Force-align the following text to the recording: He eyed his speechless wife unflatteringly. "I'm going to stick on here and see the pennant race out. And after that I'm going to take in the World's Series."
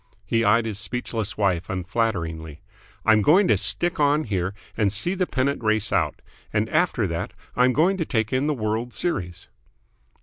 He 0.25 0.43
eyed 0.43 0.65
his 0.65 0.79
speechless 0.79 1.37
wife 1.37 1.69
unflatteringly. 1.69 2.59
"I'm 3.05 3.21
going 3.21 3.47
to 3.49 3.55
stick 3.55 3.99
on 3.99 4.23
here 4.23 4.55
and 4.75 4.91
see 4.91 5.13
the 5.13 5.27
pennant 5.27 5.63
race 5.63 5.93
out. 5.93 6.23
And 6.51 6.67
after 6.69 7.05
that 7.05 7.33
I'm 7.55 7.71
going 7.71 7.97
to 7.97 8.05
take 8.05 8.33
in 8.33 8.47
the 8.47 8.55
World's 8.55 8.97
Series." 8.97 9.47